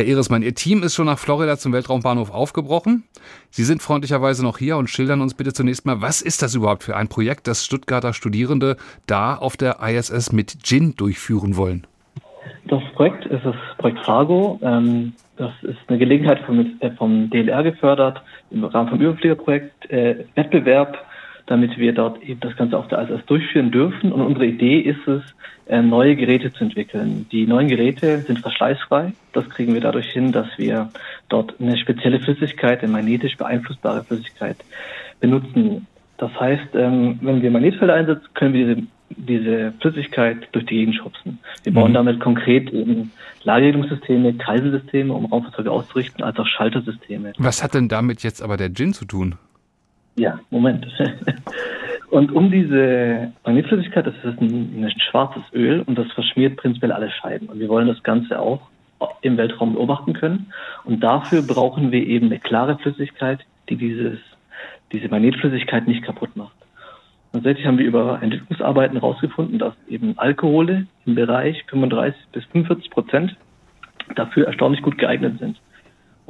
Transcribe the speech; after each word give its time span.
Herr 0.00 0.06
Ehresmann, 0.06 0.40
Ihr 0.40 0.54
Team 0.54 0.82
ist 0.82 0.94
schon 0.94 1.04
nach 1.04 1.18
Florida 1.18 1.58
zum 1.58 1.74
Weltraumbahnhof 1.74 2.32
aufgebrochen. 2.32 3.04
Sie 3.50 3.64
sind 3.64 3.82
freundlicherweise 3.82 4.42
noch 4.42 4.56
hier 4.56 4.78
und 4.78 4.88
schildern 4.88 5.20
uns 5.20 5.34
bitte 5.34 5.52
zunächst 5.52 5.84
mal, 5.84 6.00
was 6.00 6.22
ist 6.22 6.40
das 6.40 6.54
überhaupt 6.54 6.84
für 6.84 6.96
ein 6.96 7.08
Projekt, 7.08 7.46
das 7.46 7.66
Stuttgarter 7.66 8.14
Studierende 8.14 8.78
da 9.06 9.34
auf 9.34 9.58
der 9.58 9.76
ISS 9.82 10.32
mit 10.32 10.64
GIN 10.64 10.94
durchführen 10.96 11.58
wollen? 11.58 11.86
Das 12.64 12.82
Projekt 12.94 13.26
ist 13.26 13.44
das 13.44 13.54
Projekt 13.76 13.98
Fargo. 14.06 14.58
Ähm, 14.62 15.12
das 15.36 15.52
ist 15.60 15.76
eine 15.88 15.98
Gelegenheit 15.98 16.40
vom, 16.46 17.28
DLR 17.28 17.62
gefördert 17.62 18.22
im 18.50 18.64
Rahmen 18.64 18.88
vom 18.88 19.02
Überfliegerprojekt 19.02 19.90
äh, 19.90 20.24
Wettbewerb 20.34 20.96
damit 21.50 21.78
wir 21.78 21.92
dort 21.92 22.22
eben 22.22 22.38
das 22.38 22.54
Ganze 22.54 22.78
auf 22.78 22.86
der 22.86 23.00
ISS 23.00 23.26
durchführen 23.26 23.72
dürfen. 23.72 24.12
Und 24.12 24.20
unsere 24.20 24.46
Idee 24.46 24.78
ist 24.78 25.08
es, 25.08 25.22
äh, 25.66 25.82
neue 25.82 26.14
Geräte 26.14 26.52
zu 26.52 26.62
entwickeln. 26.62 27.26
Die 27.32 27.44
neuen 27.44 27.66
Geräte 27.66 28.20
sind 28.20 28.38
verschleißfrei. 28.38 29.14
Das 29.32 29.50
kriegen 29.50 29.74
wir 29.74 29.80
dadurch 29.80 30.12
hin, 30.12 30.30
dass 30.30 30.46
wir 30.58 30.90
dort 31.28 31.60
eine 31.60 31.76
spezielle 31.76 32.20
Flüssigkeit, 32.20 32.84
eine 32.84 32.92
magnetisch 32.92 33.36
beeinflussbare 33.36 34.04
Flüssigkeit 34.04 34.58
benutzen. 35.18 35.88
Das 36.18 36.30
heißt, 36.38 36.72
ähm, 36.74 37.18
wenn 37.20 37.42
wir 37.42 37.50
Magnetfelder 37.50 37.94
einsetzen, 37.94 38.28
können 38.34 38.54
wir 38.54 38.76
diese, 38.76 38.86
diese 39.08 39.72
Flüssigkeit 39.80 40.46
durch 40.52 40.66
die 40.66 40.76
Gegend 40.76 40.94
schubsen. 40.94 41.40
Wir 41.64 41.74
bauen 41.74 41.90
mhm. 41.90 41.94
damit 41.94 42.20
konkret 42.20 42.72
eben 42.72 43.10
Lagerungssysteme, 43.42 44.34
Kreiselsysteme, 44.34 45.12
um 45.12 45.24
Raumfahrzeuge 45.24 45.72
auszurichten, 45.72 46.22
als 46.22 46.38
auch 46.38 46.46
Schaltersysteme. 46.46 47.32
Was 47.38 47.64
hat 47.64 47.74
denn 47.74 47.88
damit 47.88 48.22
jetzt 48.22 48.40
aber 48.40 48.56
der 48.56 48.72
Gin 48.72 48.92
zu 48.92 49.04
tun? 49.04 49.34
Ja, 50.16 50.38
Moment. 50.50 50.86
Und 52.10 52.32
um 52.32 52.50
diese 52.50 53.32
Magnetflüssigkeit, 53.44 54.06
das 54.06 54.14
ist 54.24 54.40
ein, 54.40 54.84
ein, 54.84 54.92
schwarzes 55.10 55.42
Öl 55.52 55.82
und 55.86 55.96
das 55.96 56.10
verschmiert 56.12 56.56
prinzipiell 56.56 56.90
alle 56.90 57.08
Scheiben. 57.08 57.46
Und 57.46 57.60
wir 57.60 57.68
wollen 57.68 57.86
das 57.86 58.02
Ganze 58.02 58.40
auch 58.40 58.62
im 59.22 59.36
Weltraum 59.36 59.74
beobachten 59.74 60.12
können. 60.12 60.52
Und 60.84 61.00
dafür 61.00 61.42
brauchen 61.42 61.92
wir 61.92 62.04
eben 62.04 62.26
eine 62.26 62.40
klare 62.40 62.76
Flüssigkeit, 62.78 63.40
die 63.68 63.76
dieses, 63.76 64.18
diese 64.92 65.08
Magnetflüssigkeit 65.08 65.86
nicht 65.86 66.02
kaputt 66.02 66.36
macht. 66.36 66.56
Und 67.32 67.44
tatsächlich 67.44 67.66
haben 67.66 67.78
wir 67.78 67.86
über 67.86 68.20
Entwicklungsarbeiten 68.20 68.98
herausgefunden, 68.98 69.60
dass 69.60 69.74
eben 69.88 70.18
Alkohole 70.18 70.88
im 71.06 71.14
Bereich 71.14 71.64
35 71.68 72.20
bis 72.32 72.44
45 72.46 72.90
Prozent 72.90 73.36
dafür 74.16 74.46
erstaunlich 74.46 74.82
gut 74.82 74.98
geeignet 74.98 75.38
sind. 75.38 75.60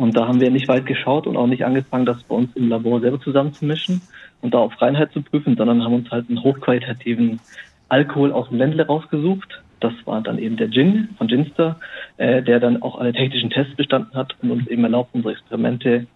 Und 0.00 0.16
da 0.16 0.26
haben 0.26 0.40
wir 0.40 0.50
nicht 0.50 0.66
weit 0.66 0.86
geschaut 0.86 1.26
und 1.26 1.36
auch 1.36 1.46
nicht 1.46 1.62
angefangen, 1.62 2.06
das 2.06 2.22
bei 2.22 2.34
uns 2.34 2.56
im 2.56 2.70
Labor 2.70 3.02
selber 3.02 3.20
zusammenzumischen 3.20 4.00
und 4.40 4.54
da 4.54 4.58
auf 4.60 4.80
Reinheit 4.80 5.12
zu 5.12 5.20
prüfen, 5.20 5.58
sondern 5.58 5.84
haben 5.84 5.92
uns 5.92 6.10
halt 6.10 6.26
einen 6.30 6.42
hochqualitativen 6.42 7.38
Alkohol 7.90 8.32
aus 8.32 8.48
dem 8.48 8.56
Ländle 8.56 8.86
rausgesucht. 8.86 9.62
Das 9.78 9.92
war 10.06 10.22
dann 10.22 10.38
eben 10.38 10.56
der 10.56 10.70
Gin 10.70 11.10
von 11.18 11.26
Ginster, 11.26 11.78
äh, 12.16 12.42
der 12.42 12.60
dann 12.60 12.80
auch 12.80 12.98
alle 12.98 13.12
technischen 13.12 13.50
Tests 13.50 13.76
bestanden 13.76 14.14
hat 14.14 14.34
und 14.40 14.50
uns 14.50 14.66
eben 14.68 14.84
erlaubt, 14.84 15.10
unsere 15.12 15.34
Experimente 15.34 16.06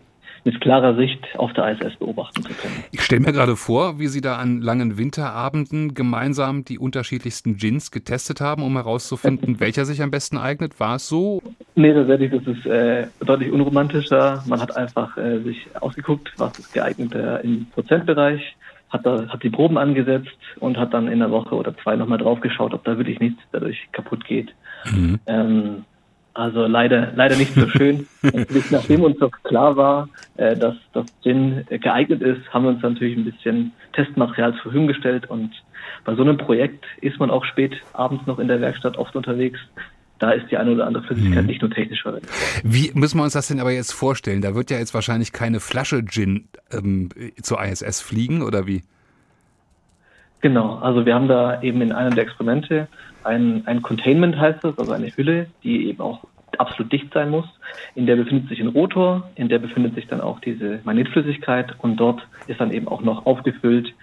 mit 0.44 0.60
klarer 0.60 0.94
Sicht 0.94 1.20
auf 1.36 1.52
der 1.54 1.72
ISS 1.72 1.96
beobachten 1.96 2.42
zu 2.42 2.52
können. 2.52 2.84
Ich 2.92 3.00
stelle 3.00 3.22
mir 3.22 3.32
gerade 3.32 3.56
vor, 3.56 3.98
wie 3.98 4.08
Sie 4.08 4.20
da 4.20 4.36
an 4.36 4.60
langen 4.60 4.98
Winterabenden 4.98 5.94
gemeinsam 5.94 6.64
die 6.64 6.78
unterschiedlichsten 6.78 7.56
Gins 7.56 7.90
getestet 7.90 8.40
haben, 8.40 8.62
um 8.62 8.74
herauszufinden, 8.74 9.58
welcher 9.60 9.84
sich 9.84 10.02
am 10.02 10.10
besten 10.10 10.36
eignet. 10.36 10.78
War 10.78 10.96
es 10.96 11.08
so? 11.08 11.42
Nee, 11.74 11.94
tatsächlich, 11.94 12.30
das 12.30 12.56
ist 12.56 12.66
äh, 12.66 13.06
deutlich 13.20 13.50
unromantischer. 13.50 14.44
Man 14.46 14.60
hat 14.60 14.76
einfach 14.76 15.16
äh, 15.16 15.40
sich 15.40 15.66
ausgeguckt, 15.80 16.32
was 16.36 16.58
ist 16.58 16.72
geeignet 16.72 17.14
im 17.42 17.66
Prozentbereich, 17.70 18.56
hat, 18.90 19.06
da, 19.06 19.26
hat 19.28 19.42
die 19.42 19.50
Proben 19.50 19.78
angesetzt 19.78 20.28
und 20.60 20.76
hat 20.76 20.94
dann 20.94 21.06
in 21.06 21.22
einer 21.22 21.30
Woche 21.30 21.54
oder 21.54 21.76
zwei 21.78 21.96
nochmal 21.96 22.18
drauf 22.18 22.40
geschaut, 22.40 22.74
ob 22.74 22.84
da 22.84 22.96
wirklich 22.96 23.18
nichts 23.18 23.42
dadurch 23.52 23.88
kaputt 23.92 24.24
geht. 24.24 24.54
Mhm. 24.84 25.18
Ähm, 25.26 25.84
also 26.34 26.66
leider, 26.66 27.12
leider 27.14 27.36
nicht 27.36 27.54
so 27.54 27.68
schön. 27.68 28.08
nachdem 28.70 29.02
uns 29.02 29.18
doch 29.18 29.30
klar 29.44 29.76
war, 29.76 30.08
äh, 30.36 30.56
dass 30.56 30.74
das 30.92 31.06
Gin 31.22 31.64
geeignet 31.68 32.22
ist, 32.22 32.52
haben 32.52 32.64
wir 32.64 32.70
uns 32.70 32.82
natürlich 32.82 33.16
ein 33.16 33.24
bisschen 33.24 33.72
Testmaterial 33.92 34.52
zur 34.54 34.62
Verfügung 34.62 34.86
gestellt 34.86 35.28
und 35.30 35.50
bei 36.04 36.14
so 36.14 36.22
einem 36.22 36.36
Projekt 36.36 36.84
ist 37.00 37.18
man 37.18 37.30
auch 37.30 37.44
spät 37.44 37.74
abends 37.92 38.26
noch 38.26 38.38
in 38.38 38.48
der 38.48 38.60
Werkstatt 38.60 38.96
oft 38.96 39.14
unterwegs. 39.16 39.58
Da 40.18 40.30
ist 40.30 40.50
die 40.50 40.56
eine 40.56 40.72
oder 40.72 40.86
andere 40.86 41.04
Flüssigkeit 41.04 41.42
mhm. 41.42 41.48
nicht 41.48 41.60
nur 41.60 41.70
technisch 41.70 42.02
verwendet. 42.02 42.30
Wie 42.62 42.92
müssen 42.94 43.18
wir 43.18 43.24
uns 43.24 43.32
das 43.32 43.48
denn 43.48 43.60
aber 43.60 43.72
jetzt 43.72 43.92
vorstellen? 43.92 44.42
Da 44.42 44.54
wird 44.54 44.70
ja 44.70 44.78
jetzt 44.78 44.94
wahrscheinlich 44.94 45.32
keine 45.32 45.60
Flasche 45.60 46.04
Gin 46.04 46.48
ähm, 46.70 47.08
zur 47.42 47.62
ISS 47.62 48.00
fliegen 48.00 48.42
oder 48.42 48.66
wie? 48.66 48.82
Genau, 50.40 50.76
also 50.76 51.06
wir 51.06 51.14
haben 51.14 51.28
da 51.28 51.62
eben 51.62 51.80
in 51.80 51.92
einem 51.92 52.14
der 52.14 52.24
Experimente 52.24 52.86
ein, 53.24 53.66
ein 53.66 53.82
Containment 53.82 54.38
heißt 54.38 54.62
das, 54.62 54.78
also 54.78 54.92
eine 54.92 55.08
Hülle, 55.08 55.46
die 55.62 55.88
eben 55.88 56.00
auch 56.00 56.24
absolut 56.60 56.92
dicht 56.92 57.12
sein 57.12 57.30
muss. 57.30 57.46
In 57.94 58.06
der 58.06 58.16
befindet 58.16 58.48
sich 58.48 58.60
ein 58.60 58.68
Rotor, 58.68 59.30
in 59.34 59.48
der 59.48 59.58
befindet 59.58 59.94
sich 59.94 60.06
dann 60.06 60.20
auch 60.20 60.40
diese 60.40 60.80
Magnetflüssigkeit 60.84 61.74
und 61.78 61.96
dort 61.96 62.26
ist 62.46 62.60
dann 62.60 62.72
eben 62.72 62.88
auch 62.88 63.02
noch 63.02 63.26
aufgefüllt 63.26 63.94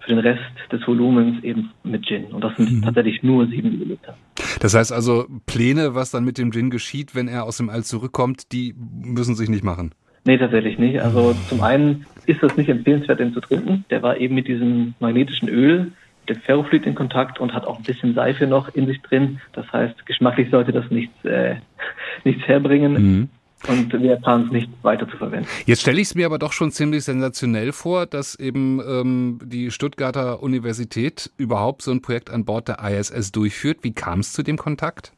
für 0.00 0.08
den 0.08 0.18
Rest 0.18 0.42
des 0.70 0.86
Volumens 0.86 1.42
eben 1.42 1.70
mit 1.82 2.06
Gin. 2.06 2.26
Und 2.26 2.42
das 2.44 2.56
sind 2.56 2.70
mhm. 2.70 2.82
tatsächlich 2.82 3.22
nur 3.22 3.46
sieben 3.46 3.70
Milliliter. 3.70 4.16
Das 4.60 4.74
heißt 4.74 4.92
also, 4.92 5.26
Pläne, 5.46 5.94
was 5.94 6.10
dann 6.10 6.24
mit 6.24 6.38
dem 6.38 6.52
Gin 6.52 6.70
geschieht, 6.70 7.14
wenn 7.14 7.28
er 7.28 7.44
aus 7.44 7.56
dem 7.56 7.70
All 7.70 7.84
zurückkommt, 7.84 8.52
die 8.52 8.74
müssen 9.02 9.34
sich 9.34 9.48
nicht 9.48 9.64
machen. 9.64 9.94
Nee, 10.26 10.38
tatsächlich 10.38 10.78
nicht. 10.78 11.00
Also 11.00 11.34
zum 11.48 11.62
einen 11.62 12.06
ist 12.26 12.42
das 12.42 12.56
nicht 12.56 12.68
empfehlenswert, 12.68 13.20
den 13.20 13.34
zu 13.34 13.40
trinken. 13.40 13.84
Der 13.90 14.02
war 14.02 14.16
eben 14.16 14.34
mit 14.34 14.48
diesem 14.48 14.94
magnetischen 14.98 15.48
Öl 15.48 15.92
dem 16.28 16.40
Ferrofluid 16.40 16.86
in 16.86 16.94
Kontakt 16.94 17.40
und 17.40 17.52
hat 17.52 17.66
auch 17.66 17.78
ein 17.78 17.84
bisschen 17.84 18.14
Seife 18.14 18.46
noch 18.46 18.74
in 18.74 18.86
sich 18.86 19.00
drin. 19.02 19.40
Das 19.52 19.70
heißt, 19.72 20.06
geschmacklich 20.06 20.50
sollte 20.50 20.72
das 20.72 20.90
nichts, 20.90 21.24
äh, 21.24 21.56
nichts 22.24 22.46
herbringen. 22.46 22.92
Mhm. 22.92 23.28
Und 23.66 23.92
wir 23.94 24.16
planen 24.16 24.46
es 24.46 24.52
nicht 24.52 24.70
weiter 24.82 25.08
zu 25.08 25.16
verwenden. 25.16 25.46
Jetzt 25.64 25.80
stelle 25.80 25.98
ich 25.98 26.08
es 26.08 26.14
mir 26.14 26.26
aber 26.26 26.38
doch 26.38 26.52
schon 26.52 26.70
ziemlich 26.70 27.04
sensationell 27.04 27.72
vor, 27.72 28.04
dass 28.04 28.38
eben 28.38 28.80
ähm, 28.86 29.38
die 29.42 29.70
Stuttgarter 29.70 30.42
Universität 30.42 31.30
überhaupt 31.38 31.80
so 31.80 31.90
ein 31.90 32.02
Projekt 32.02 32.30
an 32.30 32.44
Bord 32.44 32.68
der 32.68 32.78
ISS 32.82 33.32
durchführt. 33.32 33.78
Wie 33.82 33.92
kam 33.92 34.20
es 34.20 34.34
zu 34.34 34.42
dem 34.42 34.58
Kontakt? 34.58 35.12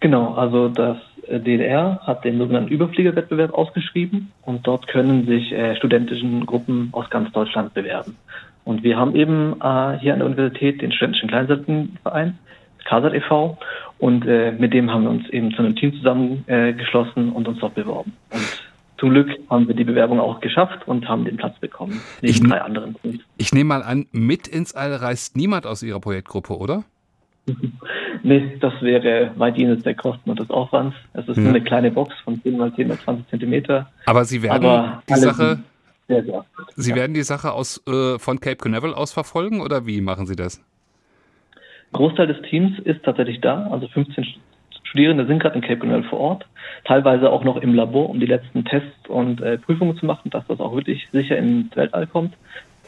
Genau, 0.00 0.34
also 0.34 0.68
das 0.68 0.96
DDR 1.38 2.00
hat 2.02 2.24
den 2.24 2.38
sogenannten 2.38 2.70
Überfliegerwettbewerb 2.70 3.54
ausgeschrieben 3.54 4.32
und 4.42 4.66
dort 4.66 4.88
können 4.88 5.26
sich 5.26 5.52
äh, 5.52 5.76
studentischen 5.76 6.44
Gruppen 6.46 6.88
aus 6.92 7.08
ganz 7.10 7.30
Deutschland 7.32 7.74
bewerben. 7.74 8.16
Und 8.64 8.82
wir 8.82 8.96
haben 8.96 9.14
eben 9.14 9.54
äh, 9.60 9.98
hier 9.98 10.12
an 10.12 10.18
der 10.18 10.26
Universität 10.26 10.82
den 10.82 10.92
Studentischen 10.92 11.28
Kleinseitenverein, 11.28 12.38
KSAT 12.84 13.14
e.V. 13.14 13.58
Und 13.98 14.26
äh, 14.26 14.52
mit 14.52 14.72
dem 14.72 14.90
haben 14.90 15.04
wir 15.04 15.10
uns 15.10 15.28
eben 15.30 15.52
zu 15.52 15.62
einem 15.62 15.76
Team 15.76 15.94
zusammengeschlossen 15.94 17.28
äh, 17.28 17.32
und 17.32 17.48
uns 17.48 17.58
dort 17.60 17.74
beworben. 17.74 18.12
Und 18.30 18.62
zum 18.98 19.10
Glück 19.10 19.30
haben 19.48 19.66
wir 19.66 19.74
die 19.74 19.84
Bewerbung 19.84 20.20
auch 20.20 20.40
geschafft 20.40 20.86
und 20.86 21.08
haben 21.08 21.24
den 21.24 21.36
Platz 21.36 21.58
bekommen, 21.58 22.00
neben 22.20 22.34
ich, 22.34 22.42
drei 22.42 22.60
anderen. 22.60 22.94
Ich 23.38 23.52
nehme 23.52 23.68
mal 23.68 23.82
an, 23.82 24.06
mit 24.12 24.46
ins 24.46 24.74
All 24.74 24.94
reist 24.94 25.36
niemand 25.36 25.66
aus 25.66 25.82
Ihrer 25.82 26.00
Projektgruppe, 26.00 26.56
oder? 26.56 26.84
nee, 28.22 28.56
das 28.60 28.72
wäre 28.80 29.32
weit 29.36 29.56
jenseits 29.56 29.82
der 29.82 29.94
Kosten 29.94 30.30
und 30.30 30.38
des 30.38 30.50
Aufwands. 30.50 30.96
Es 31.14 31.26
ist 31.28 31.36
ja. 31.36 31.42
nur 31.42 31.50
eine 31.50 31.62
kleine 31.62 31.90
Box 31.90 32.14
von 32.24 32.40
10 32.42 32.56
mal 32.56 32.74
10 32.74 32.88
mal 32.88 32.98
20 32.98 33.28
Zentimeter. 33.28 33.90
Aber 34.06 34.24
Sie 34.24 34.42
werden 34.42 34.64
Aber 34.64 35.02
die 35.08 35.14
Sache 35.14 35.58
sehr, 36.10 36.24
sehr. 36.24 36.44
Sie 36.74 36.90
ja. 36.90 36.96
werden 36.96 37.14
die 37.14 37.22
Sache 37.22 37.52
aus, 37.52 37.80
äh, 37.86 38.18
von 38.18 38.40
Cape 38.40 38.56
Canaveral 38.56 38.94
aus 38.94 39.12
verfolgen 39.12 39.60
oder 39.60 39.86
wie 39.86 40.00
machen 40.00 40.26
Sie 40.26 40.34
das? 40.34 40.60
Großteil 41.92 42.26
des 42.26 42.42
Teams 42.50 42.78
ist 42.80 43.04
tatsächlich 43.04 43.40
da, 43.40 43.68
also 43.70 43.86
15 43.86 44.26
Studierende 44.82 45.26
sind 45.26 45.40
gerade 45.40 45.54
in 45.54 45.60
Cape 45.60 45.78
Canaveral 45.78 46.08
vor 46.08 46.18
Ort, 46.18 46.46
teilweise 46.84 47.30
auch 47.30 47.44
noch 47.44 47.58
im 47.58 47.74
Labor, 47.74 48.10
um 48.10 48.18
die 48.18 48.26
letzten 48.26 48.64
Tests 48.64 49.08
und 49.08 49.40
äh, 49.40 49.58
Prüfungen 49.58 49.96
zu 49.96 50.04
machen, 50.04 50.30
dass 50.30 50.44
das 50.48 50.58
auch 50.58 50.74
wirklich 50.74 51.08
sicher 51.12 51.36
ins 51.36 51.74
Weltall 51.76 52.08
kommt. 52.08 52.34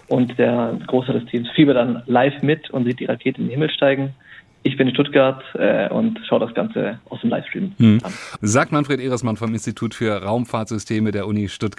Und 0.09 0.39
der 0.39 0.79
Großteil 0.87 1.21
des 1.21 1.31
Teams 1.31 1.49
fiebert 1.55 1.77
dann 1.77 2.03
live 2.07 2.43
mit 2.43 2.71
und 2.71 2.85
sieht 2.85 3.01
die 3.01 3.07
Rakete 3.07 3.41
in 3.41 3.47
den 3.47 3.51
Himmel 3.51 3.71
steigen. 3.71 4.15
Ich 4.65 4.77
bin 4.77 4.87
in 4.87 4.95
Stuttgart 4.95 5.43
äh, 5.55 5.89
und 5.89 6.21
schaue 6.29 6.41
das 6.41 6.55
Ganze 6.55 7.01
aus 7.09 7.21
dem 7.21 7.31
Livestream 7.31 7.73
hm. 7.79 7.99
an. 8.03 8.13
Sagt 8.41 8.71
Manfred 8.71 9.01
Ehresmann 9.01 9.37
vom 9.37 9.53
Institut 9.53 9.95
für 9.95 10.23
Raumfahrtsysteme 10.23 11.11
der 11.11 11.27
Uni 11.27 11.49
Stuttgart. 11.49 11.73